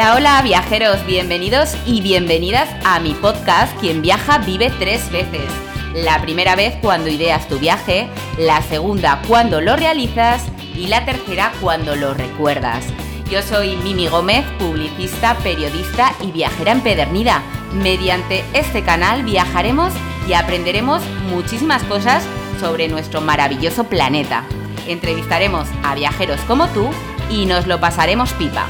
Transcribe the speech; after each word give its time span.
Hola, 0.00 0.14
hola 0.14 0.42
viajeros, 0.42 1.04
bienvenidos 1.04 1.76
y 1.84 2.00
bienvenidas 2.00 2.70
a 2.86 3.00
mi 3.00 3.12
podcast 3.12 3.78
Quien 3.80 4.00
viaja 4.00 4.38
vive 4.38 4.72
tres 4.78 5.12
veces. 5.12 5.42
La 5.92 6.22
primera 6.22 6.56
vez 6.56 6.74
cuando 6.80 7.10
ideas 7.10 7.46
tu 7.48 7.58
viaje, 7.58 8.08
la 8.38 8.62
segunda 8.62 9.20
cuando 9.28 9.60
lo 9.60 9.76
realizas 9.76 10.46
y 10.74 10.86
la 10.86 11.04
tercera 11.04 11.52
cuando 11.60 11.96
lo 11.96 12.14
recuerdas. 12.14 12.86
Yo 13.30 13.42
soy 13.42 13.76
Mimi 13.76 14.06
Gómez, 14.06 14.46
publicista, 14.58 15.36
periodista 15.42 16.14
y 16.22 16.32
viajera 16.32 16.72
empedernida. 16.72 17.42
Mediante 17.74 18.42
este 18.54 18.82
canal 18.82 19.22
viajaremos 19.24 19.92
y 20.26 20.32
aprenderemos 20.32 21.02
muchísimas 21.28 21.82
cosas 21.82 22.24
sobre 22.58 22.88
nuestro 22.88 23.20
maravilloso 23.20 23.84
planeta. 23.84 24.44
Entrevistaremos 24.86 25.68
a 25.82 25.94
viajeros 25.94 26.40
como 26.48 26.68
tú 26.68 26.88
y 27.28 27.44
nos 27.44 27.66
lo 27.66 27.80
pasaremos 27.80 28.32
pipa. 28.32 28.66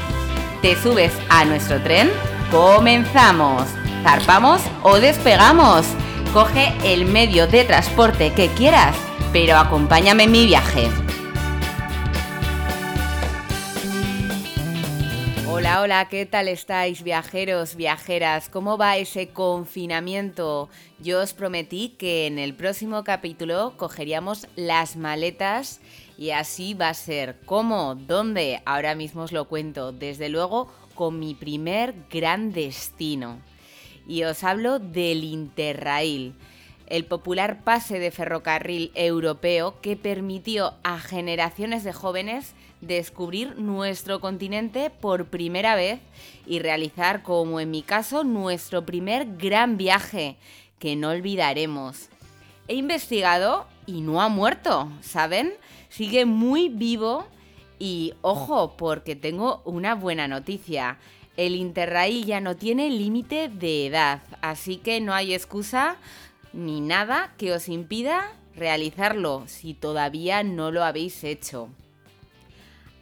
¿Te 0.61 0.75
subes 0.75 1.11
a 1.29 1.43
nuestro 1.43 1.81
tren? 1.81 2.11
¡Comenzamos! 2.51 3.67
¿Zarpamos 4.03 4.61
o 4.83 4.99
despegamos? 4.99 5.87
Coge 6.33 6.71
el 6.83 7.05
medio 7.05 7.47
de 7.47 7.63
transporte 7.63 8.31
que 8.33 8.47
quieras, 8.49 8.95
pero 9.33 9.57
acompáñame 9.57 10.25
en 10.25 10.31
mi 10.31 10.45
viaje. 10.45 10.87
Hola, 15.49 15.81
hola, 15.81 16.07
¿qué 16.09 16.27
tal 16.27 16.47
estáis 16.47 17.01
viajeros, 17.01 17.75
viajeras? 17.75 18.47
¿Cómo 18.47 18.77
va 18.77 18.97
ese 18.97 19.29
confinamiento? 19.29 20.69
Yo 20.99 21.21
os 21.21 21.33
prometí 21.33 21.95
que 21.97 22.27
en 22.27 22.37
el 22.37 22.53
próximo 22.53 23.03
capítulo 23.03 23.73
cogeríamos 23.77 24.47
las 24.55 24.95
maletas 24.95 25.79
y 26.21 26.29
así 26.29 26.75
va 26.75 26.89
a 26.89 26.93
ser. 26.93 27.39
¿Cómo? 27.45 27.95
¿Dónde? 27.95 28.61
Ahora 28.65 28.93
mismo 28.93 29.23
os 29.23 29.31
lo 29.31 29.45
cuento. 29.45 29.91
Desde 29.91 30.29
luego 30.29 30.71
con 30.93 31.17
mi 31.17 31.33
primer 31.33 31.95
gran 32.11 32.51
destino. 32.51 33.39
Y 34.07 34.21
os 34.21 34.43
hablo 34.43 34.77
del 34.77 35.23
Interrail 35.23 36.35
el 36.85 37.05
popular 37.05 37.63
pase 37.63 37.97
de 37.97 38.11
ferrocarril 38.11 38.91
europeo 38.93 39.81
que 39.81 39.95
permitió 39.95 40.75
a 40.83 40.99
generaciones 40.99 41.83
de 41.83 41.93
jóvenes 41.93 42.53
descubrir 42.81 43.57
nuestro 43.57 44.19
continente 44.19 44.91
por 44.91 45.25
primera 45.25 45.73
vez 45.73 46.01
y 46.45 46.59
realizar, 46.59 47.23
como 47.23 47.59
en 47.59 47.71
mi 47.71 47.81
caso, 47.81 48.23
nuestro 48.23 48.85
primer 48.85 49.37
gran 49.37 49.75
viaje 49.75 50.37
que 50.77 50.95
no 50.95 51.09
olvidaremos. 51.09 52.09
He 52.67 52.75
investigado 52.75 53.65
y 53.85 54.01
no 54.01 54.21
ha 54.21 54.29
muerto, 54.29 54.91
¿saben? 55.01 55.53
Sigue 55.89 56.25
muy 56.25 56.69
vivo 56.69 57.27
y 57.79 58.13
ojo, 58.21 58.75
porque 58.77 59.15
tengo 59.15 59.61
una 59.65 59.95
buena 59.95 60.27
noticia. 60.27 60.97
El 61.37 61.55
Interrail 61.55 62.25
ya 62.25 62.39
no 62.39 62.55
tiene 62.55 62.89
límite 62.89 63.49
de 63.49 63.87
edad, 63.87 64.21
así 64.41 64.77
que 64.77 65.01
no 65.01 65.13
hay 65.13 65.33
excusa 65.33 65.97
ni 66.53 66.81
nada 66.81 67.33
que 67.37 67.53
os 67.53 67.69
impida 67.69 68.33
realizarlo 68.55 69.43
si 69.47 69.73
todavía 69.73 70.43
no 70.43 70.71
lo 70.71 70.83
habéis 70.83 71.23
hecho. 71.23 71.69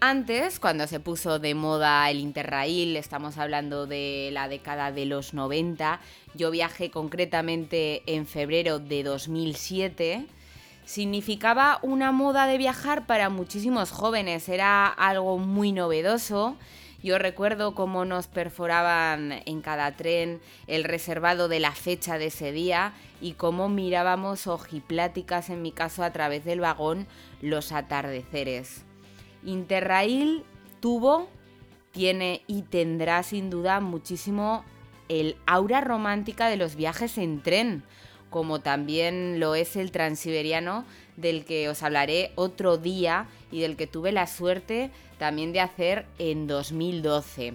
Antes, 0.02 0.62
cuando 0.62 0.88
se 0.88 1.02
puso 1.02 1.40
de 1.40 1.56
moda 1.56 2.10
el 2.10 2.20
Interrail, 2.20 2.96
estamos 2.96 3.38
hablando 3.38 3.86
de 3.86 4.30
la 4.32 4.48
década 4.48 4.94
de 4.94 5.06
los 5.06 5.34
90, 5.34 6.00
yo 6.36 6.52
viajé 6.52 6.90
concretamente 6.90 8.04
en 8.06 8.26
febrero 8.26 8.80
de 8.80 9.04
2007, 9.04 10.26
significaba 10.90 11.78
una 11.84 12.12
moda 12.12 12.48
de 12.48 12.58
viajar 12.58 13.06
para 13.06 13.30
muchísimos 13.30 13.92
jóvenes, 13.92 14.50
era 14.50 14.88
algo 14.88 15.38
muy 15.38 15.72
novedoso. 15.72 16.58
Yo 17.04 17.20
recuerdo 17.20 17.76
cómo 17.76 18.06
nos 18.06 18.26
perforaban 18.26 19.44
en 19.46 19.62
cada 19.62 19.96
tren 19.96 20.42
el 20.66 20.84
reservado 20.84 21.48
de 21.48 21.60
la 21.60 21.74
fecha 21.74 22.18
de 22.18 22.26
ese 22.26 22.52
día 22.52 22.94
y 23.22 23.34
cómo 23.34 23.70
mirábamos 23.70 24.48
ojipláticas, 24.48 25.52
en 25.52 25.62
mi 25.62 25.72
caso, 25.72 26.04
a 26.04 26.12
través 26.12 26.44
del 26.44 26.60
vagón, 26.60 27.06
los 27.40 27.72
atardeceres. 27.72 28.84
Interrail 29.46 30.44
tuvo, 30.80 31.30
tiene 31.92 32.42
y 32.48 32.64
tendrá 32.64 33.22
sin 33.22 33.52
duda 33.52 33.80
muchísimo 33.80 34.66
el 35.08 35.38
aura 35.46 35.82
romántica 35.82 36.48
de 36.48 36.58
los 36.58 36.76
viajes 36.76 37.20
en 37.20 37.44
tren, 37.44 37.84
como 38.30 38.62
también 38.62 39.40
lo 39.40 39.56
es 39.56 39.76
el 39.76 39.92
transiberiano 39.92 40.86
del 41.18 41.46
que 41.46 41.70
os 41.70 41.84
hablaré 41.84 42.32
otro 42.36 42.78
día 42.78 43.28
y 43.52 43.62
del 43.62 43.76
que 43.76 43.88
tuve 43.88 44.12
la 44.12 44.28
suerte 44.28 44.92
también 45.18 45.54
de 45.54 45.62
hacer 45.62 46.06
en 46.18 46.48
2012. 46.48 47.54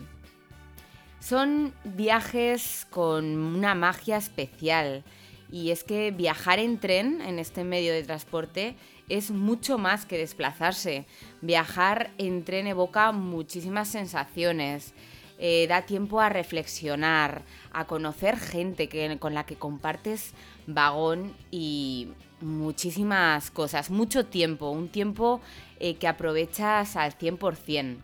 Son 1.20 1.72
viajes 1.84 2.86
con 2.90 3.24
una 3.24 3.74
magia 3.74 4.18
especial 4.18 5.04
y 5.50 5.70
es 5.70 5.84
que 5.84 6.10
viajar 6.10 6.58
en 6.58 6.78
tren, 6.78 7.20
en 7.20 7.38
este 7.38 7.64
medio 7.64 7.92
de 7.92 8.02
transporte, 8.02 8.76
es 9.08 9.30
mucho 9.30 9.78
más 9.78 10.04
que 10.04 10.18
desplazarse. 10.18 11.06
Viajar 11.40 12.10
en 12.18 12.44
tren 12.44 12.66
evoca 12.66 13.12
muchísimas 13.12 13.88
sensaciones. 13.88 14.94
Eh, 15.38 15.66
da 15.68 15.82
tiempo 15.82 16.20
a 16.20 16.28
reflexionar, 16.28 17.42
a 17.72 17.86
conocer 17.86 18.38
gente 18.38 18.88
con 19.18 19.34
la 19.34 19.44
que 19.44 19.56
compartes 19.56 20.32
vagón 20.66 21.34
y 21.50 22.08
muchísimas 22.40 23.50
cosas, 23.50 23.90
mucho 23.90 24.26
tiempo, 24.26 24.70
un 24.70 24.88
tiempo 24.88 25.40
eh, 25.80 25.96
que 25.96 26.06
aprovechas 26.06 26.96
al 26.96 27.18
100%. 27.18 27.96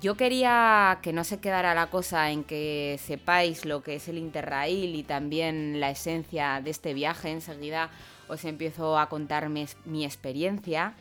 Yo 0.00 0.16
quería 0.16 0.98
que 1.02 1.12
no 1.12 1.24
se 1.24 1.40
quedara 1.40 1.74
la 1.74 1.88
cosa 1.88 2.30
en 2.30 2.42
que 2.44 2.98
sepáis 3.04 3.66
lo 3.66 3.82
que 3.82 3.96
es 3.96 4.08
el 4.08 4.16
Interrail 4.16 4.94
y 4.94 5.02
también 5.02 5.78
la 5.78 5.90
esencia 5.90 6.62
de 6.62 6.70
este 6.70 6.94
viaje. 6.94 7.30
Enseguida 7.30 7.90
os 8.26 8.46
empiezo 8.46 8.98
a 8.98 9.10
contar 9.10 9.50
mi, 9.50 10.04
experiencia. 10.04 10.94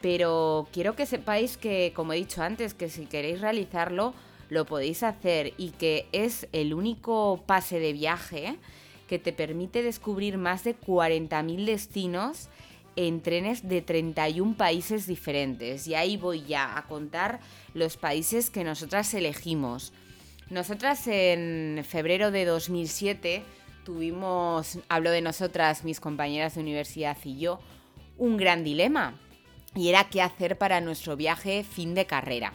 Pero 0.00 0.68
quiero 0.72 0.96
que 0.96 1.04
sepáis 1.04 1.58
que, 1.58 1.92
como 1.94 2.14
he 2.14 2.16
dicho 2.16 2.42
antes, 2.42 2.72
que 2.72 2.88
si 2.88 3.04
queréis 3.04 3.42
realizarlo, 3.42 4.14
lo 4.50 4.66
podéis 4.66 5.02
hacer 5.02 5.54
y 5.56 5.70
que 5.70 6.06
es 6.12 6.48
el 6.52 6.74
único 6.74 7.42
pase 7.46 7.78
de 7.78 7.92
viaje 7.92 8.56
que 9.08 9.18
te 9.18 9.32
permite 9.32 9.82
descubrir 9.82 10.36
más 10.36 10.64
de 10.64 10.78
40.000 10.78 11.64
destinos 11.64 12.48
en 12.96 13.22
trenes 13.22 13.68
de 13.68 13.80
31 13.80 14.56
países 14.56 15.06
diferentes. 15.06 15.86
Y 15.86 15.94
ahí 15.94 16.16
voy 16.16 16.44
ya 16.44 16.76
a 16.76 16.86
contar 16.86 17.40
los 17.74 17.96
países 17.96 18.50
que 18.50 18.64
nosotras 18.64 19.12
elegimos. 19.14 19.92
Nosotras 20.50 21.06
en 21.06 21.84
febrero 21.88 22.30
de 22.30 22.44
2007 22.44 23.42
tuvimos, 23.84 24.78
hablo 24.88 25.10
de 25.10 25.22
nosotras, 25.22 25.84
mis 25.84 26.00
compañeras 26.00 26.56
de 26.56 26.60
universidad 26.60 27.16
y 27.24 27.38
yo, 27.38 27.60
un 28.18 28.36
gran 28.36 28.64
dilema. 28.64 29.14
Y 29.76 29.88
era 29.88 30.08
qué 30.10 30.20
hacer 30.20 30.58
para 30.58 30.80
nuestro 30.80 31.16
viaje 31.16 31.64
fin 31.64 31.94
de 31.94 32.06
carrera. 32.06 32.52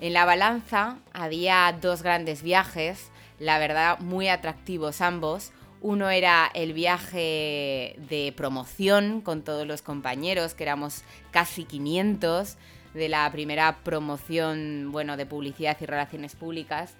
En 0.00 0.12
la 0.12 0.24
balanza 0.24 0.98
había 1.12 1.76
dos 1.80 2.02
grandes 2.02 2.42
viajes, 2.42 3.10
la 3.38 3.58
verdad 3.58 3.98
muy 4.00 4.28
atractivos 4.28 5.00
ambos. 5.00 5.52
Uno 5.80 6.10
era 6.10 6.50
el 6.54 6.72
viaje 6.72 7.96
de 8.08 8.32
promoción 8.36 9.20
con 9.20 9.42
todos 9.42 9.66
los 9.66 9.82
compañeros, 9.82 10.54
que 10.54 10.64
éramos 10.64 11.02
casi 11.30 11.64
500 11.64 12.56
de 12.94 13.08
la 13.08 13.30
primera 13.30 13.78
promoción, 13.84 14.90
bueno, 14.92 15.16
de 15.16 15.26
publicidad 15.26 15.76
y 15.80 15.86
relaciones 15.86 16.36
públicas, 16.36 16.94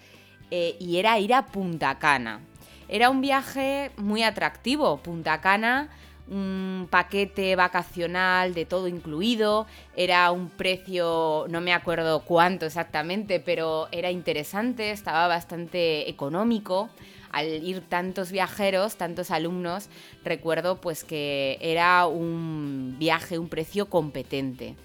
eh, 0.50 0.76
y 0.78 0.98
era 0.98 1.18
ir 1.18 1.32
a 1.34 1.46
Punta 1.46 1.98
Cana. 1.98 2.40
Era 2.88 3.08
un 3.10 3.20
viaje 3.22 3.90
muy 3.96 4.22
atractivo, 4.22 4.98
Punta 4.98 5.40
Cana, 5.40 5.88
un 6.28 6.88
paquete 6.90 7.54
vacacional 7.56 8.54
de 8.54 8.64
todo 8.64 8.88
incluido, 8.88 9.66
era 9.94 10.30
un 10.30 10.48
precio, 10.48 11.46
no 11.50 11.60
me 11.60 11.72
acuerdo 11.72 12.20
cuánto 12.20 12.66
exactamente, 12.66 13.40
pero 13.40 13.88
era 13.92 14.10
interesante, 14.10 14.90
estaba 14.90 15.28
bastante 15.28 16.08
económico 16.08 16.88
al 17.30 17.48
ir 17.64 17.80
tantos 17.80 18.30
viajeros, 18.30 18.96
tantos 18.96 19.30
alumnos, 19.30 19.88
recuerdo 20.22 20.80
pues 20.80 21.02
que 21.02 21.58
era 21.60 22.06
un 22.06 22.96
viaje, 22.98 23.38
un 23.38 23.48
precio 23.48 23.90
competente. 23.90 24.76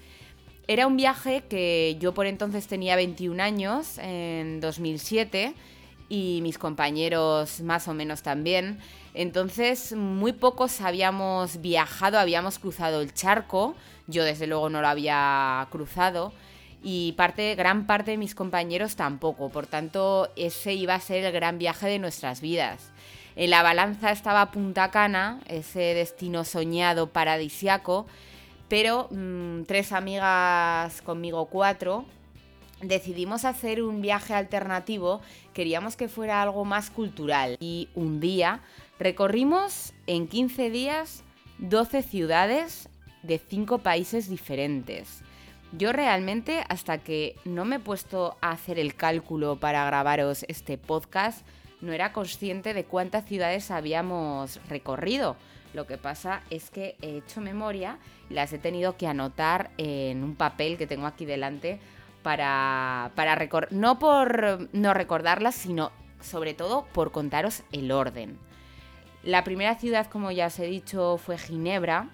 Era 0.66 0.86
un 0.86 0.96
viaje 0.96 1.44
que 1.48 1.96
yo 2.00 2.12
por 2.12 2.26
entonces 2.26 2.66
tenía 2.66 2.96
21 2.96 3.42
años, 3.42 3.98
en 3.98 4.60
2007, 4.60 5.54
y 6.10 6.40
mis 6.42 6.58
compañeros 6.58 7.60
más 7.60 7.88
o 7.88 7.94
menos 7.94 8.22
también. 8.22 8.78
Entonces, 9.14 9.94
muy 9.94 10.32
pocos 10.32 10.82
habíamos 10.82 11.62
viajado, 11.62 12.18
habíamos 12.18 12.58
cruzado 12.58 13.00
el 13.00 13.14
charco. 13.14 13.74
Yo 14.08 14.24
desde 14.24 14.46
luego 14.46 14.68
no 14.68 14.82
lo 14.82 14.88
había 14.88 15.66
cruzado 15.70 16.32
y 16.82 17.12
parte, 17.12 17.54
gran 17.54 17.86
parte 17.86 18.10
de 18.12 18.16
mis 18.16 18.34
compañeros 18.34 18.96
tampoco. 18.96 19.50
Por 19.50 19.66
tanto, 19.66 20.30
ese 20.36 20.74
iba 20.74 20.94
a 20.94 21.00
ser 21.00 21.24
el 21.24 21.32
gran 21.32 21.58
viaje 21.58 21.86
de 21.86 21.98
nuestras 21.98 22.40
vidas. 22.40 22.90
En 23.36 23.50
la 23.50 23.62
balanza 23.62 24.10
estaba 24.10 24.50
Punta 24.50 24.90
Cana, 24.90 25.40
ese 25.46 25.94
destino 25.94 26.44
soñado 26.44 27.10
paradisiaco, 27.10 28.06
pero 28.68 29.08
mm, 29.10 29.62
tres 29.62 29.92
amigas 29.92 31.02
conmigo 31.02 31.46
cuatro 31.46 32.04
decidimos 32.82 33.44
hacer 33.44 33.82
un 33.82 34.00
viaje 34.00 34.34
alternativo, 34.34 35.20
queríamos 35.52 35.96
que 35.96 36.08
fuera 36.08 36.42
algo 36.42 36.64
más 36.64 36.90
cultural. 36.90 37.56
Y 37.60 37.88
un 37.94 38.20
día 38.20 38.60
recorrimos 38.98 39.92
en 40.06 40.28
15 40.28 40.70
días 40.70 41.24
12 41.58 42.02
ciudades 42.02 42.88
de 43.22 43.38
5 43.38 43.78
países 43.78 44.28
diferentes. 44.28 45.22
Yo 45.72 45.92
realmente, 45.92 46.64
hasta 46.68 46.98
que 46.98 47.36
no 47.44 47.64
me 47.64 47.76
he 47.76 47.80
puesto 47.80 48.36
a 48.40 48.50
hacer 48.50 48.78
el 48.78 48.94
cálculo 48.94 49.60
para 49.60 49.84
grabaros 49.84 50.44
este 50.48 50.78
podcast, 50.78 51.46
no 51.80 51.92
era 51.92 52.12
consciente 52.12 52.74
de 52.74 52.84
cuántas 52.84 53.24
ciudades 53.24 53.70
habíamos 53.70 54.60
recorrido. 54.68 55.36
Lo 55.72 55.86
que 55.86 55.98
pasa 55.98 56.42
es 56.50 56.70
que 56.70 56.96
he 57.00 57.18
hecho 57.18 57.40
memoria 57.40 57.98
y 58.28 58.34
las 58.34 58.52
he 58.52 58.58
tenido 58.58 58.96
que 58.96 59.06
anotar 59.06 59.70
en 59.78 60.24
un 60.24 60.34
papel 60.34 60.76
que 60.76 60.88
tengo 60.88 61.06
aquí 61.06 61.24
delante 61.24 61.78
para, 62.22 63.12
para 63.14 63.38
no 63.70 63.98
por 63.98 64.68
no 64.72 64.94
recordarlas, 64.94 65.54
sino 65.54 65.92
sobre 66.20 66.54
todo 66.54 66.86
por 66.92 67.12
contaros 67.12 67.62
el 67.72 67.92
orden. 67.92 68.38
La 69.22 69.44
primera 69.44 69.74
ciudad, 69.74 70.06
como 70.06 70.30
ya 70.30 70.46
os 70.46 70.58
he 70.58 70.66
dicho, 70.66 71.18
fue 71.18 71.36
Ginebra, 71.38 72.08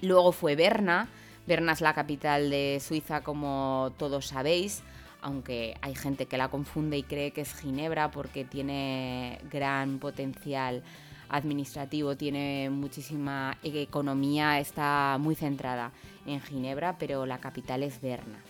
luego 0.00 0.32
fue 0.32 0.56
Berna, 0.56 1.08
Berna 1.46 1.72
es 1.72 1.80
la 1.80 1.94
capital 1.94 2.50
de 2.50 2.80
Suiza, 2.80 3.22
como 3.22 3.92
todos 3.96 4.26
sabéis, 4.26 4.82
aunque 5.22 5.76
hay 5.82 5.94
gente 5.94 6.26
que 6.26 6.38
la 6.38 6.48
confunde 6.48 6.96
y 6.98 7.02
cree 7.02 7.32
que 7.32 7.42
es 7.42 7.54
Ginebra 7.54 8.10
porque 8.10 8.44
tiene 8.44 9.40
gran 9.50 9.98
potencial 9.98 10.82
administrativo, 11.28 12.16
tiene 12.16 12.70
muchísima 12.70 13.56
economía, 13.62 14.58
está 14.58 15.16
muy 15.20 15.34
centrada 15.34 15.92
en 16.26 16.40
Ginebra, 16.40 16.98
pero 16.98 17.26
la 17.26 17.38
capital 17.38 17.82
es 17.82 18.00
Berna. 18.00 18.42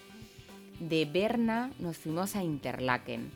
De 0.80 1.04
Berna 1.04 1.70
nos 1.78 1.98
fuimos 1.98 2.34
a 2.34 2.42
Interlaken. 2.42 3.30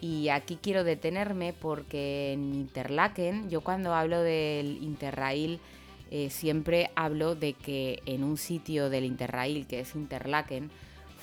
Y 0.00 0.28
aquí 0.28 0.58
quiero 0.60 0.84
detenerme 0.84 1.52
porque 1.52 2.32
en 2.32 2.54
Interlaken, 2.54 3.50
yo 3.50 3.62
cuando 3.62 3.94
hablo 3.94 4.22
del 4.22 4.82
Interrail, 4.82 5.60
eh, 6.10 6.30
siempre 6.30 6.90
hablo 6.94 7.34
de 7.34 7.54
que 7.54 8.00
en 8.06 8.22
un 8.22 8.36
sitio 8.36 8.90
del 8.90 9.04
Interrail, 9.04 9.66
que 9.66 9.80
es 9.80 9.94
Interlaken, 9.94 10.70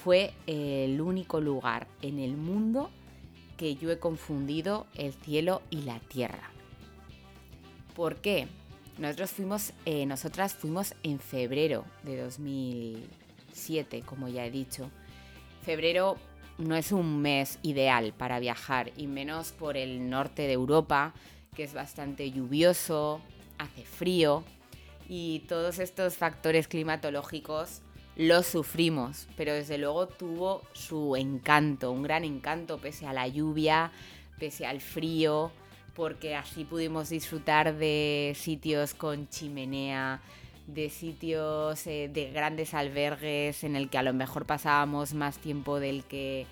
fue 0.03 0.33
el 0.47 0.99
único 0.99 1.39
lugar 1.39 1.87
en 2.01 2.19
el 2.19 2.35
mundo 2.35 2.89
que 3.55 3.75
yo 3.75 3.91
he 3.91 3.99
confundido 3.99 4.87
el 4.95 5.13
cielo 5.13 5.61
y 5.69 5.83
la 5.83 5.99
tierra. 5.99 6.49
¿Por 7.95 8.15
qué? 8.17 8.47
Nosotros 8.97 9.31
fuimos, 9.31 9.73
eh, 9.85 10.05
nosotras 10.05 10.53
fuimos 10.53 10.95
en 11.03 11.19
febrero 11.19 11.85
de 12.03 12.17
2007, 12.17 14.01
como 14.01 14.27
ya 14.27 14.45
he 14.45 14.51
dicho. 14.51 14.89
Febrero 15.63 16.17
no 16.57 16.75
es 16.75 16.91
un 16.91 17.21
mes 17.21 17.59
ideal 17.61 18.13
para 18.17 18.39
viajar, 18.39 18.91
y 18.97 19.07
menos 19.07 19.51
por 19.51 19.77
el 19.77 20.09
norte 20.09 20.43
de 20.43 20.53
Europa, 20.53 21.13
que 21.55 21.63
es 21.63 21.73
bastante 21.73 22.31
lluvioso, 22.31 23.21
hace 23.57 23.83
frío, 23.83 24.43
y 25.07 25.39
todos 25.47 25.79
estos 25.79 26.17
factores 26.17 26.67
climatológicos 26.67 27.81
los 28.15 28.45
sufrimos, 28.45 29.27
pero 29.37 29.53
desde 29.53 29.77
luego 29.77 30.07
tuvo 30.07 30.61
su 30.73 31.15
encanto, 31.15 31.91
un 31.91 32.03
gran 32.03 32.23
encanto 32.23 32.77
pese 32.77 33.07
a 33.07 33.13
la 33.13 33.27
lluvia, 33.27 33.91
pese 34.39 34.65
al 34.65 34.81
frío, 34.81 35.51
porque 35.95 36.35
así 36.35 36.65
pudimos 36.65 37.09
disfrutar 37.09 37.75
de 37.75 38.33
sitios 38.35 38.93
con 38.93 39.27
chimenea, 39.29 40.21
de 40.73 40.89
sitios 40.89 41.85
eh, 41.87 42.09
de 42.11 42.31
grandes 42.31 42.73
albergues 42.73 43.63
en 43.63 43.75
el 43.75 43.89
que 43.89 43.97
a 43.97 44.03
lo 44.03 44.13
mejor 44.13 44.45
pasábamos 44.45 45.13
más 45.13 45.37
tiempo 45.37 45.79
del 45.79 46.03
que 46.05 46.45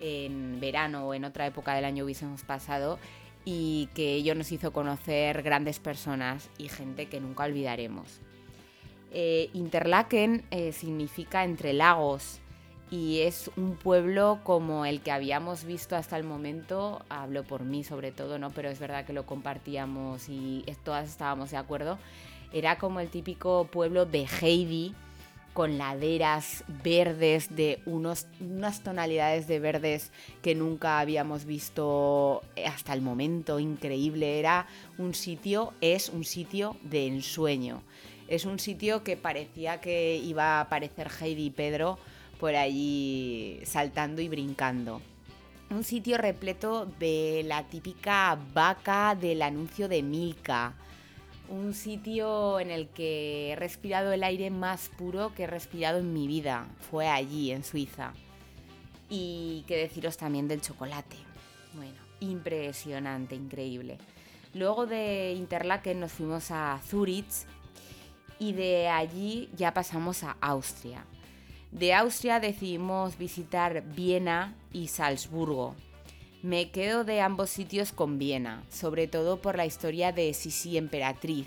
en 0.00 0.60
verano 0.60 1.06
o 1.06 1.14
en 1.14 1.24
otra 1.24 1.46
época 1.46 1.74
del 1.74 1.84
año 1.84 2.04
hubiésemos 2.04 2.42
pasado 2.42 2.98
y 3.44 3.88
que 3.94 4.14
ello 4.14 4.34
nos 4.34 4.50
hizo 4.52 4.72
conocer 4.72 5.42
grandes 5.42 5.78
personas 5.78 6.50
y 6.58 6.68
gente 6.68 7.06
que 7.06 7.20
nunca 7.20 7.44
olvidaremos. 7.44 8.20
Eh, 9.12 9.50
Interlaken 9.54 10.44
eh, 10.50 10.72
significa 10.72 11.44
entre 11.44 11.72
lagos 11.72 12.40
y 12.90 13.20
es 13.20 13.50
un 13.56 13.76
pueblo 13.76 14.40
como 14.42 14.84
el 14.84 15.00
que 15.00 15.12
habíamos 15.12 15.64
visto 15.64 15.96
hasta 15.96 16.16
el 16.16 16.24
momento, 16.24 17.04
hablo 17.08 17.44
por 17.44 17.62
mí 17.62 17.84
sobre 17.84 18.12
todo, 18.12 18.38
¿no? 18.38 18.50
pero 18.50 18.68
es 18.68 18.78
verdad 18.78 19.04
que 19.04 19.12
lo 19.12 19.26
compartíamos 19.26 20.28
y 20.28 20.64
todas 20.84 21.08
estábamos 21.08 21.50
de 21.50 21.56
acuerdo, 21.56 21.98
era 22.56 22.78
como 22.78 23.00
el 23.00 23.08
típico 23.08 23.68
pueblo 23.70 24.06
de 24.06 24.26
Heidi, 24.40 24.94
con 25.52 25.76
laderas 25.76 26.64
verdes 26.82 27.54
de 27.54 27.82
unos, 27.84 28.26
unas 28.40 28.82
tonalidades 28.82 29.46
de 29.46 29.58
verdes 29.58 30.10
que 30.40 30.54
nunca 30.54 30.98
habíamos 30.98 31.44
visto 31.44 32.42
hasta 32.66 32.94
el 32.94 33.02
momento, 33.02 33.60
increíble. 33.60 34.38
Era 34.38 34.66
un 34.96 35.12
sitio, 35.12 35.74
es 35.82 36.08
un 36.08 36.24
sitio 36.24 36.76
de 36.82 37.06
ensueño. 37.06 37.82
Es 38.26 38.46
un 38.46 38.58
sitio 38.58 39.04
que 39.04 39.18
parecía 39.18 39.82
que 39.82 40.16
iba 40.16 40.56
a 40.56 40.60
aparecer 40.62 41.10
Heidi 41.20 41.46
y 41.46 41.50
Pedro 41.50 41.98
por 42.40 42.56
allí 42.56 43.60
saltando 43.64 44.22
y 44.22 44.28
brincando. 44.28 45.02
Un 45.68 45.84
sitio 45.84 46.16
repleto 46.16 46.86
de 46.98 47.42
la 47.46 47.64
típica 47.64 48.38
vaca 48.54 49.14
del 49.14 49.42
anuncio 49.42 49.88
de 49.88 50.02
Milka 50.02 50.74
un 51.48 51.74
sitio 51.74 52.60
en 52.60 52.70
el 52.70 52.88
que 52.88 53.52
he 53.52 53.56
respirado 53.56 54.12
el 54.12 54.24
aire 54.24 54.50
más 54.50 54.88
puro 54.88 55.34
que 55.34 55.44
he 55.44 55.46
respirado 55.46 55.98
en 55.98 56.12
mi 56.12 56.26
vida. 56.26 56.66
Fue 56.90 57.08
allí, 57.08 57.52
en 57.52 57.64
Suiza. 57.64 58.12
Y 59.08 59.64
qué 59.66 59.76
deciros 59.76 60.16
también 60.16 60.48
del 60.48 60.60
chocolate. 60.60 61.16
Bueno, 61.74 61.96
impresionante, 62.20 63.34
increíble. 63.34 63.98
Luego 64.54 64.86
de 64.86 65.34
Interlaken 65.36 66.00
nos 66.00 66.12
fuimos 66.12 66.50
a 66.50 66.80
Zurich 66.86 67.46
y 68.38 68.52
de 68.52 68.88
allí 68.88 69.50
ya 69.54 69.74
pasamos 69.74 70.24
a 70.24 70.36
Austria. 70.40 71.04
De 71.70 71.92
Austria 71.92 72.40
decidimos 72.40 73.18
visitar 73.18 73.82
Viena 73.82 74.54
y 74.72 74.88
Salzburgo, 74.88 75.74
me 76.42 76.70
quedo 76.70 77.04
de 77.04 77.20
ambos 77.20 77.50
sitios 77.50 77.92
con 77.92 78.18
Viena, 78.18 78.62
sobre 78.70 79.06
todo 79.06 79.40
por 79.40 79.56
la 79.56 79.66
historia 79.66 80.12
de 80.12 80.32
Sisi 80.34 80.76
Emperatriz. 80.76 81.46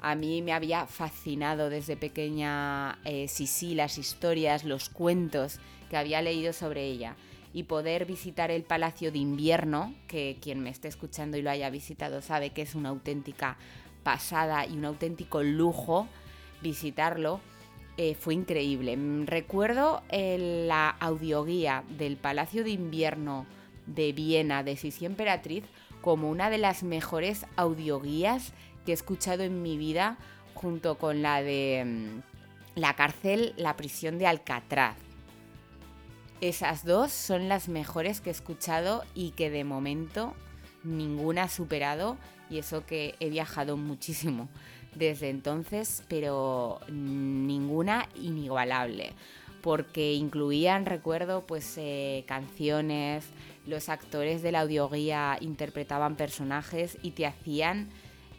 A 0.00 0.14
mí 0.14 0.42
me 0.42 0.52
había 0.52 0.86
fascinado 0.86 1.70
desde 1.70 1.96
pequeña 1.96 2.98
eh, 3.04 3.28
Sisi, 3.28 3.74
las 3.74 3.96
historias, 3.96 4.64
los 4.64 4.90
cuentos 4.90 5.60
que 5.88 5.96
había 5.96 6.20
leído 6.20 6.52
sobre 6.52 6.84
ella. 6.84 7.16
Y 7.54 7.62
poder 7.62 8.04
visitar 8.04 8.50
el 8.50 8.64
Palacio 8.64 9.12
de 9.12 9.18
Invierno, 9.18 9.94
que 10.08 10.36
quien 10.40 10.60
me 10.60 10.70
esté 10.70 10.88
escuchando 10.88 11.36
y 11.36 11.42
lo 11.42 11.50
haya 11.50 11.70
visitado 11.70 12.20
sabe 12.20 12.50
que 12.50 12.62
es 12.62 12.74
una 12.74 12.88
auténtica 12.88 13.56
pasada 14.02 14.66
y 14.66 14.72
un 14.72 14.84
auténtico 14.84 15.42
lujo 15.42 16.08
visitarlo, 16.60 17.40
eh, 17.96 18.16
fue 18.16 18.34
increíble. 18.34 18.98
Recuerdo 19.24 20.02
eh, 20.08 20.66
la 20.66 20.90
audioguía 20.90 21.84
del 21.96 22.16
Palacio 22.16 22.64
de 22.64 22.70
Invierno 22.70 23.46
de 23.86 24.12
Viena 24.12 24.62
de 24.62 24.76
Sisi 24.76 25.06
Emperatriz 25.06 25.64
como 26.00 26.30
una 26.30 26.50
de 26.50 26.58
las 26.58 26.82
mejores 26.82 27.46
audioguías 27.56 28.52
que 28.84 28.92
he 28.92 28.94
escuchado 28.94 29.42
en 29.42 29.62
mi 29.62 29.78
vida 29.78 30.18
junto 30.54 30.98
con 30.98 31.22
la 31.22 31.42
de 31.42 31.84
mm, 31.84 32.78
la 32.80 32.94
cárcel, 32.94 33.54
la 33.56 33.76
prisión 33.76 34.18
de 34.18 34.26
Alcatraz. 34.26 34.96
Esas 36.40 36.84
dos 36.84 37.12
son 37.12 37.48
las 37.48 37.68
mejores 37.68 38.20
que 38.20 38.30
he 38.30 38.32
escuchado 38.32 39.04
y 39.14 39.30
que 39.30 39.50
de 39.50 39.64
momento 39.64 40.34
ninguna 40.82 41.44
ha 41.44 41.48
superado 41.48 42.18
y 42.50 42.58
eso 42.58 42.84
que 42.84 43.14
he 43.20 43.30
viajado 43.30 43.76
muchísimo 43.76 44.48
desde 44.94 45.30
entonces, 45.30 46.04
pero 46.08 46.80
ninguna 46.88 48.08
inigualable, 48.14 49.12
porque 49.60 50.14
incluían, 50.14 50.86
recuerdo, 50.86 51.46
pues 51.46 51.74
eh, 51.78 52.24
canciones, 52.26 53.24
los 53.66 53.88
actores 53.88 54.42
de 54.42 54.52
la 54.52 54.60
audioguía 54.60 55.38
interpretaban 55.40 56.16
personajes 56.16 56.98
y 57.02 57.12
te 57.12 57.26
hacían 57.26 57.88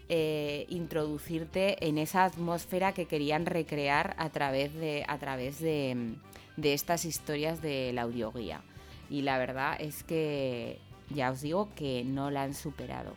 eh, 0.08 0.66
introducirte 0.70 1.88
en 1.88 1.98
esa 1.98 2.26
atmósfera 2.26 2.94
que 2.94 3.08
querían 3.08 3.46
recrear 3.46 4.16
a 4.20 4.30
través 4.30 4.74
de, 4.76 5.04
a 5.08 5.18
través 5.18 5.60
de, 5.60 6.16
de 6.58 6.74
estas 6.74 7.06
historias 7.06 7.62
de 7.62 7.92
la 7.94 8.04
audioguía. 8.04 8.62
Y 9.10 9.22
la 9.22 9.38
verdad 9.38 9.78
es 9.80 10.04
que 10.04 10.80
ya 11.10 11.32
os 11.32 11.42
digo 11.42 11.70
que 11.76 12.04
no 12.04 12.30
la 12.30 12.44
han 12.44 12.54
superado. 12.54 13.14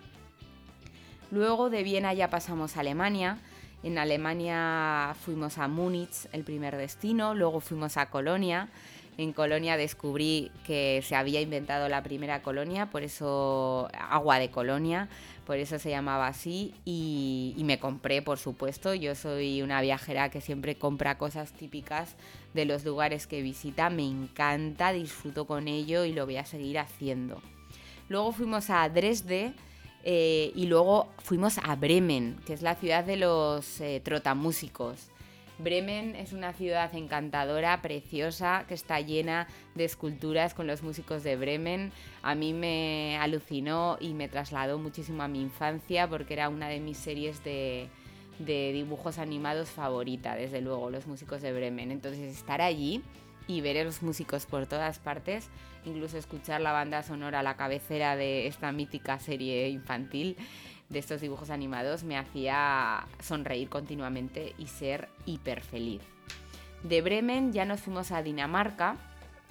Luego 1.31 1.69
de 1.69 1.83
Viena 1.83 2.15
ya 2.15 2.31
pasamos 2.31 2.77
a 2.77 2.81
Alemania. 2.81 3.39
En 3.83 3.99
Alemania 3.99 5.15
fuimos 5.21 5.59
a 5.59 5.69
Múnich, 5.69 6.27
el 6.33 6.43
primer 6.43 6.77
destino, 6.77 7.35
luego 7.35 7.61
fuimos 7.61 7.97
a 7.97 8.11
Colonia 8.11 8.71
En 9.19 9.33
Colonia 9.33 9.77
descubrí 9.77 10.53
que 10.65 11.03
se 11.05 11.17
había 11.17 11.41
inventado 11.41 11.89
la 11.89 12.05
primera 12.05 12.41
colonia, 12.41 12.89
por 12.89 13.03
eso 13.03 13.89
agua 13.93 14.39
de 14.39 14.53
Colonia, 14.53 15.09
por 15.45 15.57
eso 15.57 15.81
se 15.81 15.91
llamaba 15.91 16.29
así 16.29 16.73
y, 16.85 17.61
me 17.65 17.81
compré, 17.81 18.23
por 18.23 18.39
supuesto. 18.39 18.95
Yo 18.95 19.17
soy 19.17 19.61
una 19.61 19.81
viajera 19.81 20.29
que 20.29 20.41
siempre 20.41 20.79
compra 20.79 21.19
cosas 21.19 21.53
típicas 21.53 22.15
de 22.55 22.65
los 22.65 22.85
lugares 22.85 23.27
que 23.27 23.43
visita, 23.43 23.91
me 23.91 24.07
encanta, 24.07 24.93
disfruto 24.93 25.49
con 25.49 25.67
ello 25.67 26.05
y 26.05 26.13
lo 26.13 26.25
voy 26.25 26.37
a 26.37 26.45
seguir 26.45 26.79
haciendo. 26.79 27.43
Luego 28.09 28.31
fuimos 28.31 28.71
a 28.71 28.89
Dresde 28.89 29.53
eh, 30.05 30.53
y 30.55 30.67
luego 30.67 31.09
fuimos 31.25 31.59
a 31.59 31.75
Bremen, 31.75 32.37
que 32.47 32.53
es 32.53 32.63
la 32.63 32.77
ciudad 32.77 33.03
de 33.03 33.17
los 33.17 33.81
eh, 33.81 34.01
trotamúsicos. 34.05 35.11
Bremen 35.59 36.15
es 36.15 36.33
una 36.33 36.53
ciudad 36.53 36.95
encantadora, 36.95 37.83
preciosa, 37.83 38.65
que 38.69 38.75
está 38.75 39.01
llena 39.01 39.49
de 39.75 39.85
esculturas 39.85 40.55
con 40.55 40.69
los 40.69 40.83
músicos 40.83 41.25
de 41.25 41.37
Bremen. 41.37 41.91
A 42.23 42.37
mí 42.37 42.53
me 42.53 43.19
alucinó 43.21 43.97
y 44.01 44.15
me 44.15 44.29
trasladó 44.29 44.79
muchísimo 44.79 45.25
a 45.25 45.29
mi 45.29 45.41
infancia 45.41 46.09
porque 46.09 46.35
era 46.35 46.49
una 46.49 46.69
de 46.69 46.79
mis 46.79 46.97
series 46.97 47.43
de, 47.43 47.89
dibujos 48.39 49.19
animados 49.19 49.69
favorita, 49.71 50.37
desde 50.37 50.61
luego, 50.61 50.91
los 50.91 51.09
músicos 51.09 51.43
de 51.43 51.53
Bremen. 51.53 51.91
Entonces 51.91 52.37
estar 52.37 52.61
allí 52.63 53.03
y 53.49 53.61
ver 53.61 53.79
a 53.79 53.85
los 53.85 54.03
músicos 54.03 54.47
por 54.47 54.67
todas 54.67 55.01
partes, 55.01 55.49
incluso 55.85 56.19
escuchar 56.19 56.61
la 56.61 56.71
banda 56.71 57.03
sonora, 57.03 57.43
la 57.43 57.57
cabecera 57.57 58.15
de 58.15 58.47
esta 58.47 58.71
mítica 58.71 59.19
serie 59.19 59.71
infantil, 59.71 60.37
de 60.89 60.99
estos 60.99 61.21
dibujos 61.21 61.51
animados 61.51 62.03
me 62.03 62.17
hacía 62.17 63.07
sonreír 63.21 63.69
continuamente 63.69 64.55
y 64.59 64.67
ser 64.67 65.09
hiper 65.27 65.63
feliz. 65.63 66.01
De 66.83 67.03
Bremen 67.03 67.53
ya 67.53 67.65
nos 67.65 67.81
fuimos 67.81 68.13
a 68.13 68.23
Dinamarca. 68.23 68.97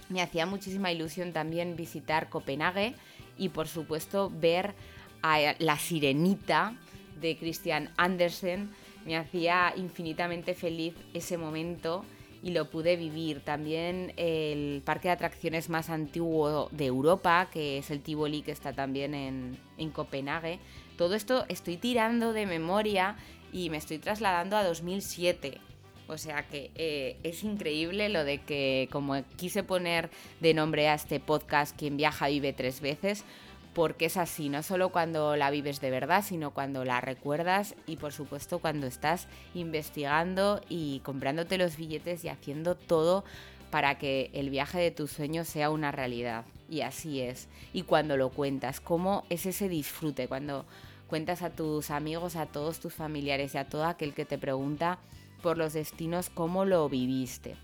Me 0.09 0.21
hacía 0.21 0.45
muchísima 0.45 0.91
ilusión 0.91 1.33
también 1.33 1.75
visitar 1.75 2.29
Copenhague 2.29 2.95
y 3.37 3.49
por 3.49 3.67
supuesto 3.67 4.31
ver 4.33 4.73
a 5.21 5.55
la 5.59 5.77
sirenita 5.77 6.73
de 7.19 7.37
Christian 7.37 7.91
Andersen. 7.97 8.69
Me 9.05 9.17
hacía 9.17 9.73
infinitamente 9.75 10.53
feliz 10.53 10.95
ese 11.13 11.37
momento 11.37 12.03
y 12.41 12.51
lo 12.51 12.69
pude 12.69 12.95
vivir. 12.95 13.41
También 13.41 14.13
el 14.17 14.81
parque 14.85 15.09
de 15.09 15.13
atracciones 15.13 15.69
más 15.69 15.89
antiguo 15.89 16.69
de 16.71 16.85
Europa, 16.85 17.49
que 17.51 17.77
es 17.79 17.91
el 17.91 18.01
Tivoli, 18.01 18.41
que 18.41 18.51
está 18.51 18.73
también 18.73 19.13
en, 19.13 19.57
en 19.77 19.91
Copenhague, 19.91 20.59
todo 20.97 21.15
esto 21.15 21.45
estoy 21.47 21.77
tirando 21.77 22.33
de 22.33 22.45
memoria 22.45 23.15
y 23.53 23.69
me 23.69 23.77
estoy 23.77 23.99
trasladando 23.99 24.57
a 24.57 24.63
2007. 24.63 25.59
O 26.07 26.17
sea 26.17 26.47
que 26.47 26.71
eh, 26.75 27.17
es 27.23 27.43
increíble 27.43 28.09
lo 28.09 28.23
de 28.23 28.39
que, 28.39 28.87
como 28.91 29.21
quise 29.35 29.63
poner 29.63 30.09
de 30.39 30.53
nombre 30.53 30.87
a 30.87 30.93
este 30.93 31.19
podcast, 31.19 31.77
quien 31.77 31.97
viaja 31.97 32.27
vive 32.27 32.53
tres 32.53 32.79
veces, 32.79 33.25
porque 33.73 34.05
es 34.05 34.17
así, 34.17 34.49
no 34.49 34.63
solo 34.63 34.89
cuando 34.89 35.35
la 35.35 35.51
vives 35.51 35.81
de 35.81 35.91
verdad, 35.91 36.23
sino 36.25 36.51
cuando 36.51 36.83
la 36.83 36.99
recuerdas 36.99 37.75
y 37.85 37.97
por 37.97 38.11
supuesto 38.11 38.59
cuando 38.59 38.87
estás 38.87 39.27
investigando 39.53 40.61
y 40.67 41.01
comprándote 41.01 41.59
los 41.59 41.77
billetes 41.77 42.23
y 42.23 42.29
haciendo 42.29 42.75
todo 42.75 43.23
para 43.69 43.97
que 43.97 44.31
el 44.33 44.49
viaje 44.49 44.79
de 44.79 44.91
tus 44.91 45.11
sueños 45.11 45.47
sea 45.47 45.69
una 45.69 45.91
realidad. 45.91 46.45
Y 46.69 46.81
así 46.81 47.21
es. 47.21 47.49
Y 47.73 47.83
cuando 47.83 48.17
lo 48.17 48.29
cuentas, 48.29 48.79
cómo 48.79 49.25
es 49.29 49.45
ese 49.45 49.69
disfrute, 49.69 50.27
cuando 50.27 50.65
cuentas 51.07 51.41
a 51.41 51.49
tus 51.49 51.89
amigos, 51.89 52.35
a 52.35 52.45
todos 52.45 52.79
tus 52.79 52.93
familiares 52.93 53.55
y 53.55 53.57
a 53.57 53.67
todo 53.67 53.85
aquel 53.85 54.13
que 54.13 54.25
te 54.25 54.37
pregunta 54.37 54.99
por 55.41 55.57
los 55.57 55.73
destinos, 55.73 56.29
cómo 56.29 56.65
lo 56.65 56.87
viviste. 56.89 57.55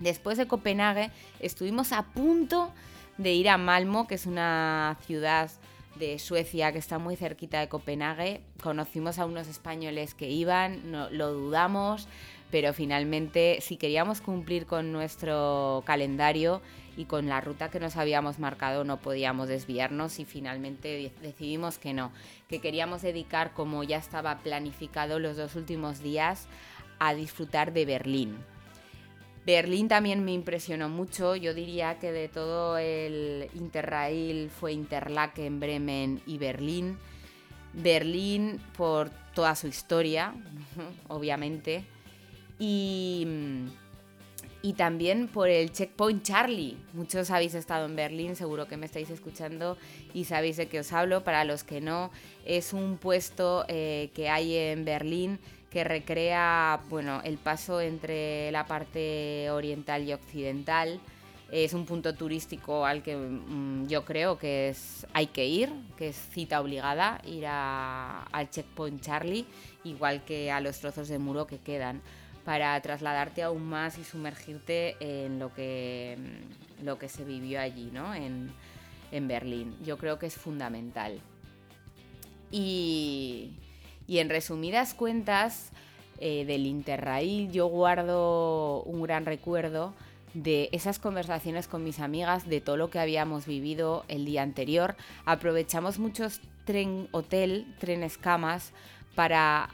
Después 0.00 0.36
de 0.38 0.46
Copenhague 0.46 1.10
estuvimos 1.40 1.92
a 1.92 2.02
punto 2.02 2.72
de 3.16 3.32
ir 3.32 3.48
a 3.48 3.58
Malmo, 3.58 4.06
que 4.06 4.16
es 4.16 4.26
una 4.26 4.98
ciudad 5.06 5.50
de 5.96 6.18
Suecia 6.18 6.72
que 6.72 6.78
está 6.78 6.98
muy 6.98 7.16
cerquita 7.16 7.60
de 7.60 7.68
Copenhague. 7.68 8.42
Conocimos 8.62 9.18
a 9.18 9.26
unos 9.26 9.46
españoles 9.46 10.14
que 10.14 10.28
iban, 10.28 10.90
no, 10.90 11.08
lo 11.10 11.32
dudamos, 11.32 12.08
pero 12.50 12.72
finalmente 12.72 13.58
si 13.60 13.76
queríamos 13.76 14.20
cumplir 14.20 14.66
con 14.66 14.92
nuestro 14.92 15.82
calendario 15.86 16.62
y 16.96 17.06
con 17.06 17.28
la 17.28 17.40
ruta 17.40 17.70
que 17.70 17.80
nos 17.80 17.96
habíamos 17.96 18.38
marcado 18.38 18.84
no 18.84 19.00
podíamos 19.00 19.48
desviarnos 19.48 20.18
y 20.20 20.24
finalmente 20.24 21.12
decidimos 21.22 21.78
que 21.78 21.92
no, 21.92 22.12
que 22.48 22.60
queríamos 22.60 23.02
dedicar 23.02 23.52
como 23.52 23.82
ya 23.82 23.98
estaba 23.98 24.38
planificado 24.38 25.18
los 25.18 25.36
dos 25.36 25.56
últimos 25.56 26.02
días 26.02 26.46
a 26.98 27.14
disfrutar 27.14 27.72
de 27.72 27.84
Berlín. 27.84 28.36
Berlín 29.46 29.88
también 29.88 30.24
me 30.24 30.32
impresionó 30.32 30.88
mucho, 30.88 31.36
yo 31.36 31.52
diría 31.52 31.98
que 31.98 32.12
de 32.12 32.28
todo 32.28 32.78
el 32.78 33.50
Interrail 33.54 34.48
fue 34.48 34.72
Interlaken, 34.72 35.60
Bremen 35.60 36.22
y 36.26 36.38
Berlín. 36.38 36.96
Berlín 37.74 38.58
por 38.74 39.10
toda 39.34 39.54
su 39.54 39.66
historia, 39.66 40.34
obviamente, 41.08 41.84
y, 42.58 43.26
y 44.62 44.72
también 44.72 45.28
por 45.28 45.48
el 45.48 45.72
Checkpoint 45.72 46.22
Charlie. 46.22 46.76
Muchos 46.92 47.30
habéis 47.30 47.54
estado 47.54 47.86
en 47.86 47.96
Berlín, 47.96 48.36
seguro 48.36 48.66
que 48.66 48.76
me 48.76 48.86
estáis 48.86 49.10
escuchando 49.10 49.76
y 50.12 50.24
sabéis 50.24 50.56
de 50.56 50.68
qué 50.68 50.80
os 50.80 50.92
hablo. 50.92 51.22
Para 51.22 51.44
los 51.44 51.64
que 51.64 51.80
no, 51.80 52.10
es 52.44 52.72
un 52.72 52.96
puesto 52.96 53.64
eh, 53.68 54.10
que 54.14 54.28
hay 54.28 54.56
en 54.56 54.84
Berlín 54.84 55.38
que 55.74 55.82
recrea 55.82 56.80
bueno, 56.88 57.20
el 57.24 57.36
paso 57.36 57.80
entre 57.80 58.52
la 58.52 58.64
parte 58.64 59.50
oriental 59.50 60.08
y 60.08 60.12
occidental. 60.12 61.00
Es 61.50 61.74
un 61.74 61.84
punto 61.84 62.14
turístico 62.14 62.86
al 62.86 63.02
que 63.02 63.16
mm, 63.16 63.88
yo 63.88 64.04
creo 64.04 64.38
que 64.38 64.68
es, 64.68 65.04
hay 65.12 65.26
que 65.26 65.46
ir, 65.46 65.70
que 65.98 66.08
es 66.08 66.16
cita 66.16 66.60
obligada, 66.60 67.20
ir 67.26 67.46
al 67.46 68.50
Checkpoint 68.50 69.02
Charlie, 69.02 69.46
igual 69.82 70.24
que 70.24 70.50
a 70.50 70.60
los 70.60 70.78
trozos 70.78 71.08
de 71.08 71.18
muro 71.18 71.46
que 71.46 71.58
quedan 71.58 72.00
para 72.44 72.80
trasladarte 72.80 73.42
aún 73.42 73.64
más 73.64 73.98
y 73.98 74.04
sumergirte 74.04 74.96
en 75.00 75.38
lo 75.38 75.52
que, 75.54 76.18
lo 76.82 76.98
que 76.98 77.08
se 77.08 77.24
vivió 77.24 77.60
allí, 77.60 77.90
¿no? 77.92 78.14
En, 78.14 78.52
Berlín. 79.28 79.76
Yo 79.84 79.96
creo 79.96 80.18
que 80.18 80.26
es 80.26 80.34
fundamental. 80.34 81.20
Y, 82.50 83.52
en 84.08 84.28
resumidas 84.28 84.92
cuentas, 84.92 85.70
eh, 86.18 86.44
del 86.44 86.66
Interrail 86.66 87.52
yo 87.52 87.66
guardo 87.66 88.82
un 88.82 89.02
gran 89.04 89.24
recuerdo 89.24 89.94
de 90.34 90.68
esas 90.72 90.98
conversaciones 90.98 91.68
con 91.68 91.84
mis 91.84 92.00
amigas, 92.00 92.48
de 92.48 92.60
todo 92.60 92.76
lo 92.76 92.90
que 92.90 92.98
habíamos 92.98 93.46
vivido 93.46 94.04
el 94.08 94.24
día 94.24 94.42
anterior. 94.42 94.96
Aprovechamos 95.26 96.00
muchos 96.00 96.40
tren 96.64 97.06
hotel, 97.12 97.72
trenes 97.78 98.18
camas, 98.18 98.72
para 99.14 99.68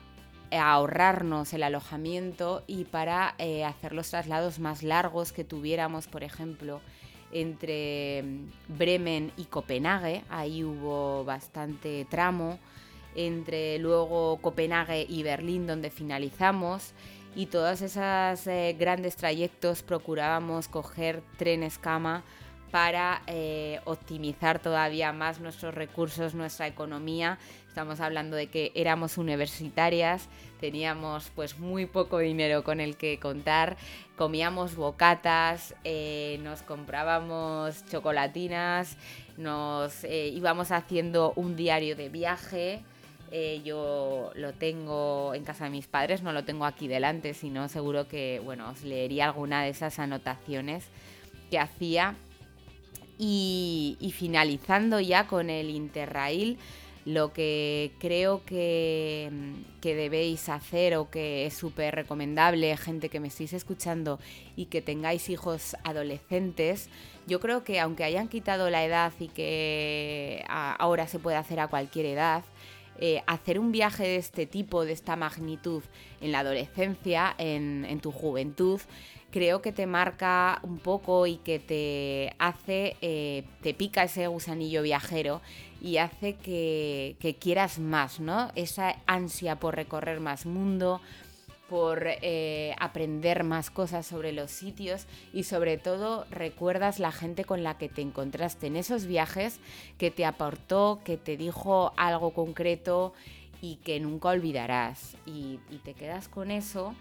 ahorrarnos 0.58 1.52
el 1.52 1.62
alojamiento 1.62 2.62
y 2.66 2.84
para 2.84 3.34
eh, 3.38 3.64
hacer 3.64 3.92
los 3.92 4.10
traslados 4.10 4.58
más 4.58 4.82
largos 4.82 5.32
que 5.32 5.44
tuviéramos, 5.44 6.06
por 6.06 6.24
ejemplo, 6.24 6.80
entre 7.32 8.22
mm, 8.22 8.76
Bremen 8.78 9.32
y 9.36 9.44
Copenhague, 9.44 10.24
ahí 10.28 10.64
hubo 10.64 11.24
bastante 11.24 12.06
tramo, 12.10 12.58
entre 13.14 13.78
luego 13.78 14.38
Copenhague 14.40 15.06
y 15.08 15.22
Berlín 15.22 15.66
donde 15.66 15.90
finalizamos. 15.90 16.92
Y 17.36 17.46
todos 17.46 17.80
esos 17.80 18.46
eh, 18.48 18.74
grandes 18.78 19.14
trayectos 19.14 19.82
procurábamos 19.82 20.66
coger 20.66 21.22
trenes 21.38 21.78
cama 21.78 22.24
para 22.70 23.22
eh, 23.26 23.80
optimizar 23.84 24.60
todavía 24.60 25.12
más 25.12 25.40
nuestros 25.40 25.74
recursos, 25.74 26.34
nuestra 26.34 26.66
economía. 26.66 27.38
Estamos 27.68 28.00
hablando 28.00 28.36
de 28.36 28.48
que 28.48 28.72
éramos 28.74 29.18
universitarias, 29.18 30.28
teníamos 30.60 31.30
pues 31.34 31.58
muy 31.58 31.86
poco 31.86 32.18
dinero 32.18 32.64
con 32.64 32.80
el 32.80 32.96
que 32.96 33.18
contar, 33.18 33.76
comíamos 34.16 34.74
bocatas, 34.76 35.74
eh, 35.84 36.38
nos 36.42 36.62
comprábamos 36.62 37.84
chocolatinas, 37.86 38.96
nos 39.36 40.04
eh, 40.04 40.28
íbamos 40.28 40.72
haciendo 40.72 41.32
un 41.36 41.56
diario 41.56 41.96
de 41.96 42.08
viaje. 42.08 42.82
yo 43.64 44.32
lo 44.34 44.52
tengo 44.52 45.34
en 45.34 45.44
casa 45.44 45.64
de 45.64 45.70
mis 45.70 45.86
padres, 45.86 46.22
no 46.22 46.32
lo 46.32 46.42
tengo 46.42 46.64
aquí 46.64 46.88
delante, 46.88 47.32
sino 47.34 47.68
seguro 47.68 48.08
que 48.08 48.40
bueno, 48.44 48.68
os 48.70 48.82
leería 48.82 49.26
alguna 49.26 49.62
de 49.62 49.70
esas 49.70 50.00
anotaciones 50.00 50.88
que 51.48 51.60
hacía 51.60 52.16
y, 53.22 54.14
finalizando 54.16 54.98
ya 54.98 55.26
con 55.26 55.50
el 55.50 55.68
Interrail, 55.68 56.56
lo 57.04 57.34
que 57.34 57.92
creo 57.98 58.44
que, 58.46 59.30
que, 59.82 59.94
debéis 59.94 60.48
hacer 60.48 60.96
o 60.96 61.10
que 61.10 61.44
es 61.44 61.54
súper 61.54 61.94
recomendable, 61.94 62.74
gente 62.78 63.10
que 63.10 63.20
me 63.20 63.28
estéis 63.28 63.52
escuchando 63.52 64.18
y 64.56 64.66
que 64.66 64.80
tengáis 64.80 65.28
hijos 65.28 65.76
adolescentes, 65.84 66.88
yo 67.26 67.40
creo 67.40 67.62
que 67.62 67.78
aunque 67.78 68.04
hayan 68.04 68.28
quitado 68.28 68.70
la 68.70 68.84
edad 68.84 69.12
y 69.18 69.28
que 69.28 70.42
ahora 70.48 71.06
se 71.06 71.18
puede 71.18 71.36
hacer 71.36 71.60
a 71.60 71.68
cualquier 71.68 72.06
edad, 72.06 72.42
eh, 73.00 73.22
hacer 73.26 73.58
un 73.58 73.72
viaje 73.72 74.02
de 74.02 74.16
este 74.16 74.44
tipo, 74.44 74.84
de 74.84 74.92
esta 74.92 75.16
magnitud 75.16 75.82
en 76.20 76.32
la 76.32 76.40
adolescencia, 76.40 77.34
en, 77.38 77.98
tu 78.00 78.12
juventud, 78.12 78.78
creo 79.30 79.62
que 79.62 79.72
te 79.72 79.86
marca 79.86 80.60
un 80.62 80.78
poco 80.78 81.26
y 81.26 81.36
que 81.36 81.58
te 81.58 82.34
hace, 82.38 82.96
eh, 83.00 83.44
te 83.62 83.72
pica 83.72 84.04
ese 84.04 84.26
gusanillo 84.26 84.82
viajero 84.82 85.40
y 85.80 85.96
hace 85.96 86.34
que, 86.34 87.16
que, 87.20 87.36
quieras 87.36 87.78
más, 87.78 88.20
¿no? 88.20 88.52
Esa 88.54 88.96
ansia 89.06 89.56
por 89.56 89.76
recorrer 89.76 90.20
más 90.20 90.44
mundo, 90.44 91.00
por 91.70 92.02
eh, 92.04 92.74
aprender 92.80 93.44
más 93.44 93.70
cosas 93.70 94.04
sobre 94.04 94.32
los 94.32 94.50
sitios 94.50 95.06
y 95.32 95.44
sobre 95.44 95.78
todo 95.78 96.26
recuerdas 96.28 96.98
la 96.98 97.12
gente 97.12 97.44
con 97.44 97.62
la 97.62 97.78
que 97.78 97.88
te 97.88 98.02
encontraste 98.02 98.66
en 98.66 98.74
esos 98.74 99.06
viajes 99.06 99.60
que 99.96 100.10
te 100.10 100.26
aportó, 100.26 101.00
que 101.04 101.16
te 101.16 101.36
dijo 101.36 101.92
algo 101.96 102.32
concreto 102.32 103.12
y 103.62 103.76
que 103.76 104.00
nunca 104.00 104.30
olvidarás. 104.30 105.16
Y, 105.26 105.60
te 105.84 105.94
quedas 105.94 106.28
con 106.28 106.50
eso 106.50 106.92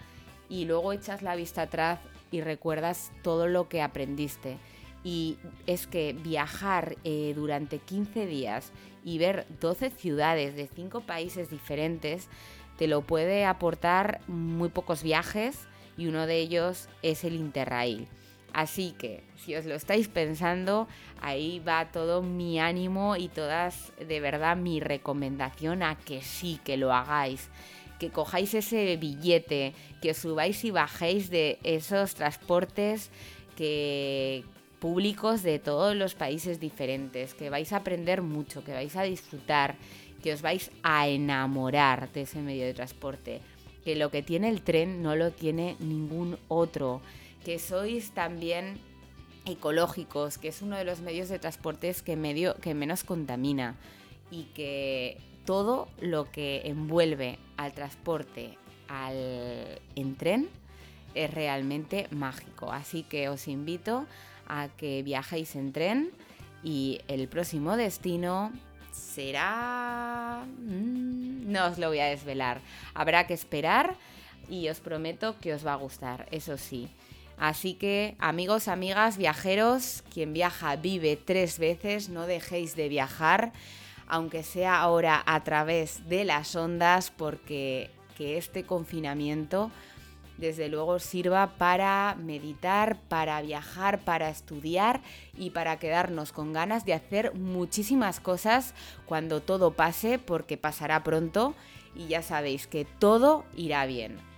y 0.50 0.66
luego 0.66 0.94
echas 0.94 1.24
la 1.24 1.36
vista 1.36 1.64
atrás 1.64 2.00
y 2.30 2.42
recuerdas 2.42 3.12
todo 3.24 3.48
lo 3.48 3.70
que 3.70 3.82
aprendiste. 3.82 4.58
Y 5.04 5.38
es 5.66 5.88
que 5.88 6.14
viajar 6.14 6.96
eh, 7.04 7.34
durante 7.36 7.80
15 7.80 8.28
días 8.28 8.72
y 9.04 9.18
ver 9.18 9.48
12 9.62 9.90
ciudades 9.90 10.56
de 10.56 10.68
5 10.68 11.02
países 11.02 11.50
diferentes 11.50 12.30
te 12.80 12.88
lo 12.88 13.02
puede 13.02 13.44
aportar 13.44 14.22
muy 14.28 14.70
pocos 14.70 15.04
viajes 15.04 15.68
y 15.98 16.08
uno 16.08 16.26
de 16.26 16.40
ellos 16.40 16.88
es 17.02 17.26
el 17.26 17.36
Interrail. 17.36 18.08
Así 18.54 18.96
que 18.98 19.22
si 19.36 19.54
os 19.54 19.66
lo 19.66 19.76
estáis 19.76 20.08
pensando, 20.08 20.88
ahí 21.22 21.60
va 21.60 21.92
todo 21.92 22.24
mi 22.24 22.58
ánimo 22.58 23.18
y 23.18 23.28
todas 23.28 23.92
de 24.00 24.22
verdad 24.22 24.56
mi 24.56 24.80
recomendación 24.80 25.84
a 25.84 25.96
que 25.96 26.22
sí, 26.22 26.62
que 26.64 26.78
lo 26.78 26.94
hagáis. 26.94 27.50
Que 28.00 28.12
cojáis 28.12 28.54
ese 28.54 28.96
billete, 28.96 29.74
que 30.02 30.12
os 30.12 30.18
subáis 30.18 30.64
y 30.64 30.72
bajéis 30.72 31.30
de 31.30 31.60
esos 31.64 32.16
transportes 32.16 33.12
que, 33.58 34.46
públicos 34.80 35.44
de 35.44 35.60
todos 35.60 35.98
los 35.98 36.16
países 36.16 36.62
diferentes, 36.62 37.34
que 37.34 37.50
vais 37.50 37.74
a 37.74 37.78
aprender 37.78 38.22
mucho, 38.22 38.64
que 38.64 38.72
vais 38.72 38.96
a 38.96 39.04
disfrutar, 39.04 39.76
que 40.20 40.34
os 40.34 40.42
vais 40.42 40.72
a 40.84 41.08
enamorar 41.08 42.12
de 42.12 42.22
ese 42.22 42.42
medio 42.42 42.66
de 42.66 42.74
transporte, 42.74 43.42
que 43.84 43.96
lo 43.96 44.12
que 44.12 44.22
tiene 44.22 44.50
el 44.50 44.62
tren 44.62 45.02
no 45.02 45.16
lo 45.16 45.32
tiene 45.32 45.76
ningún 45.80 46.38
otro, 46.48 47.02
que 47.44 47.60
sois 47.60 48.12
también 48.12 48.80
ecológicos, 49.46 50.38
que 50.38 50.50
es 50.50 50.62
uno 50.62 50.78
de 50.78 50.84
los 50.84 51.00
medios 51.02 51.30
de 51.30 51.40
transporte 51.40 51.94
que, 52.06 52.16
medio, 52.16 52.56
que 52.56 52.74
menos 52.74 53.04
contamina 53.04 53.76
y 54.32 54.44
que 54.54 55.18
todo 55.46 55.88
lo 56.00 56.32
que 56.32 56.62
envuelve 56.66 57.40
al 57.58 57.74
transporte 57.74 58.58
al, 58.88 59.80
en 59.96 60.16
tren 60.16 60.50
es 61.16 61.34
realmente 61.34 62.08
mágico. 62.12 62.72
Así 62.72 63.04
que 63.04 63.30
os 63.30 63.48
invito 63.48 64.06
a 64.48 64.68
que 64.68 65.02
viajéis 65.04 65.56
en 65.56 65.72
tren 65.72 66.12
y 66.64 67.02
el 67.08 67.28
próximo 67.28 67.78
destino 67.78 68.52
será... 68.92 70.46
Mm, 70.60 71.52
no 71.52 71.66
os 71.68 71.78
lo 71.78 71.88
voy 71.88 72.00
a 72.00 72.06
desvelar. 72.06 72.62
Habrá 72.94 73.28
que 73.28 73.34
esperar 73.34 73.96
y 74.50 74.70
os 74.70 74.80
prometo 74.80 75.40
que 75.40 75.54
os 75.54 75.66
va 75.66 75.74
a 75.74 75.78
gustar, 75.78 76.28
eso 76.32 76.58
sí. 76.58 76.90
Así 77.38 77.74
que 77.74 78.16
amigos, 78.20 78.68
amigas, 78.68 79.18
viajeros, 79.18 80.04
quien 80.14 80.34
viaja 80.34 80.76
vive 80.76 81.16
tres 81.16 81.58
veces, 81.58 82.10
no 82.10 82.26
dejéis 82.26 82.76
de 82.76 82.90
viajar, 82.90 83.54
aunque 84.08 84.44
sea 84.44 84.80
ahora 84.82 85.24
a 85.26 85.44
través 85.44 86.08
de 86.10 86.26
las 86.26 86.56
ondas, 86.56 87.12
porque 87.12 87.92
que 88.18 88.38
este 88.38 88.64
confinamiento 88.64 89.72
desde 90.40 90.70
luego 90.70 91.00
sirva 91.00 91.58
para 91.58 92.16
meditar, 92.16 92.98
para 93.10 93.42
viajar, 93.42 94.00
para 94.00 94.30
estudiar 94.30 95.02
y 95.38 95.50
para 95.50 95.78
quedarnos 95.80 96.32
con 96.32 96.54
ganas 96.54 96.86
de 96.86 96.94
hacer 96.94 97.34
muchísimas 97.36 98.20
cosas 98.20 98.74
cuando 99.06 99.42
todo 99.42 99.72
pase, 99.72 100.18
porque 100.18 100.58
pasará 100.58 101.04
pronto 101.04 101.56
y 101.96 102.08
ya 102.08 102.22
sabéis 102.22 102.68
que 102.68 102.86
todo 102.86 103.44
irá 103.56 103.86
bien. 103.86 104.29